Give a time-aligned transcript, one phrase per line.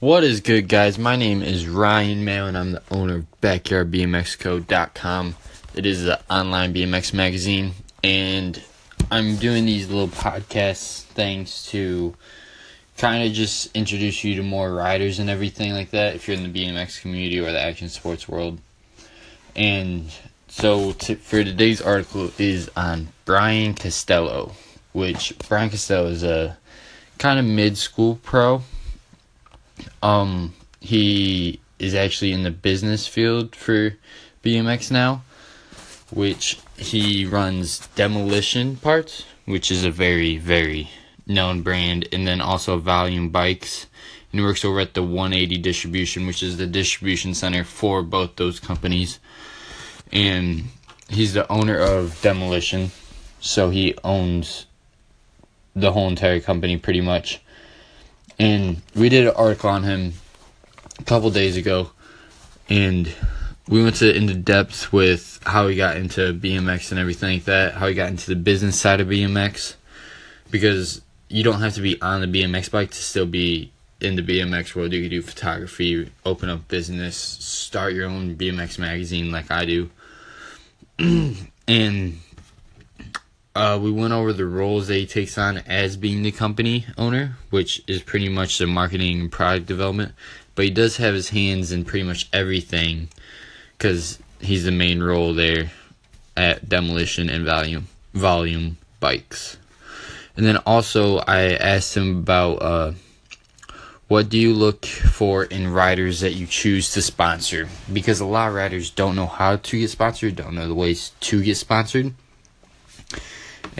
[0.00, 0.98] What is good, guys?
[0.98, 5.36] My name is Ryan Mayo, and I'm the owner of BackyardBMXCode.com.
[5.74, 8.62] It is an online BMX magazine, and
[9.10, 12.14] I'm doing these little podcast things to
[12.96, 16.50] kind of just introduce you to more riders and everything like that if you're in
[16.50, 18.58] the BMX community or the action sports world.
[19.54, 20.10] And
[20.48, 24.52] so for today's article is on Brian Castillo,
[24.94, 26.56] which Brian Castillo is a
[27.18, 28.62] kind of mid-school pro
[30.02, 33.96] um, he is actually in the business field for
[34.44, 35.22] BMX now,
[36.10, 40.90] which he runs Demolition Parts, which is a very, very
[41.26, 43.86] known brand, and then also Volume Bikes.
[44.32, 48.36] And he works over at the 180 Distribution, which is the distribution center for both
[48.36, 49.18] those companies.
[50.12, 50.64] And
[51.08, 52.90] he's the owner of Demolition,
[53.40, 54.66] so he owns
[55.74, 57.40] the whole entire company pretty much
[58.40, 60.14] and we did an article on him
[60.98, 61.90] a couple days ago,
[62.70, 63.14] and
[63.68, 67.74] we went to into depth with how he got into BMX and everything like that,
[67.74, 69.74] how he got into the business side of BMX,
[70.50, 74.22] because you don't have to be on the BMX bike to still be in the
[74.22, 74.94] BMX world.
[74.94, 79.90] You can do photography, open up business, start your own BMX magazine like I do,
[80.98, 82.20] and
[83.54, 87.36] uh, we went over the roles that he takes on as being the company owner,
[87.50, 90.14] which is pretty much the marketing and product development.
[90.54, 93.08] But he does have his hands in pretty much everything
[93.76, 95.70] because he's the main role there
[96.36, 99.56] at Demolition and Volume Volume Bikes.
[100.36, 102.92] And then also I asked him about uh,
[104.08, 107.68] what do you look for in riders that you choose to sponsor?
[107.92, 111.12] Because a lot of riders don't know how to get sponsored, don't know the ways
[111.20, 112.14] to get sponsored.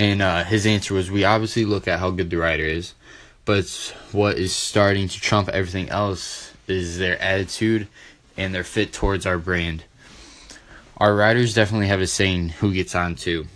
[0.00, 2.94] And uh, his answer was, we obviously look at how good the rider is,
[3.44, 3.68] but
[4.12, 7.86] what is starting to trump everything else is their attitude
[8.34, 9.84] and their fit towards our brand.
[10.96, 13.46] Our riders definitely have a saying who gets on to.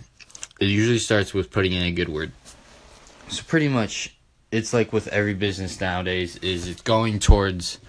[0.59, 2.31] It usually starts with putting in a good word.
[3.27, 4.15] So pretty much,
[4.51, 7.79] it's like with every business nowadays, is it's going towards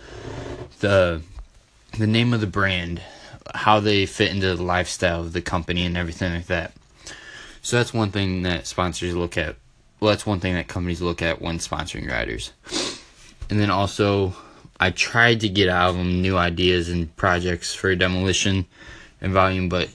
[0.80, 1.20] the
[1.98, 3.02] the name of the brand,
[3.54, 6.72] how they fit into the lifestyle of the company and everything like that.
[7.66, 9.56] So that's one thing that sponsors look at.
[9.98, 12.52] Well, that's one thing that companies look at when sponsoring riders.
[13.50, 14.36] And then also,
[14.78, 18.66] I tried to get out of them new ideas and projects for demolition
[19.20, 19.88] and volume, but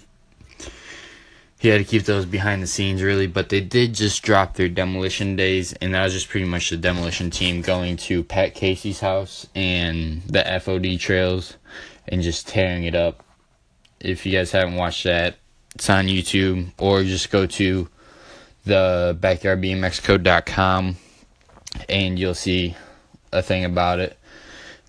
[1.59, 3.27] he had to keep those behind the scenes really.
[3.27, 6.75] But they did just drop their demolition days, and that was just pretty much the
[6.75, 11.55] demolition team going to Pat Casey's house and the FOD trails
[12.05, 13.23] and just tearing it up.
[14.01, 15.37] If you guys haven't watched that,
[15.75, 17.87] it's on YouTube, or just go to
[18.65, 20.97] the backyardbmxcode.com
[21.89, 22.75] and you'll see
[23.31, 24.17] a thing about it.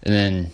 [0.03, 0.53] And then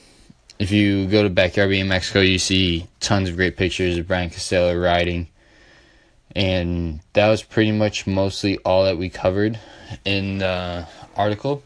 [0.58, 4.78] if you go to Backyard BMX you see tons of great pictures of Brian Castillo
[4.78, 5.28] riding.
[6.36, 9.58] And that was pretty much mostly all that we covered
[10.04, 10.86] in the
[11.16, 11.62] article.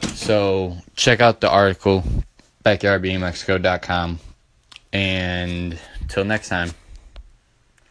[0.00, 2.04] So check out the article,
[2.64, 4.20] backyardbmxcode.com.
[4.92, 6.70] And until next time.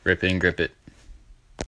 [0.04, 0.72] Rip it and grip it.